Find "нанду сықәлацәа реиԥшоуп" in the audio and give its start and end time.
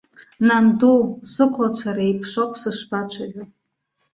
0.47-2.51